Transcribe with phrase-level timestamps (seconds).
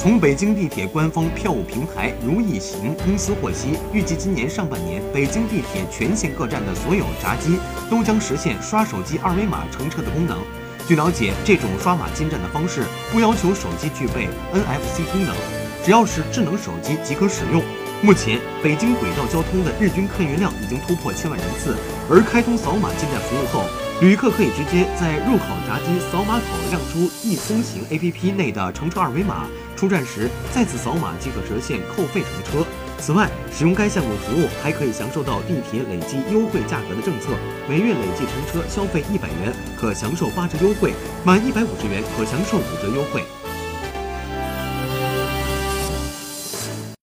[0.00, 7.58] 从北京地铁官方票务平台如意行公司获悉，预计今年上半年，北京地铁全线各站的所有闸机
[7.90, 10.38] 都将实现刷手机二维码乘车的功能。
[10.88, 15.36] 据了解，这种刷码进站的方式不要求手机具备 NFC 功能，
[15.84, 17.62] 只要是智能手机即可使用。
[18.00, 21.76] 目前，北京轨道交通的日均客运量已经突破千万人次，
[22.08, 23.66] 而开通扫码进站服务后，
[24.00, 29.46] 旅客可以直接在入口闸机扫码口亮出易通行 APP 内的乘车二维码，
[29.76, 32.66] 出站时再次扫码即可实现扣费乘车。
[32.98, 37.28] 此外，使用该项目服务还可以享受到地铁累计优惠价格的政策，
[37.68, 43.22] 每月累计乘车消费一百元可享受八折优惠，满一百五十元可享受五折优惠。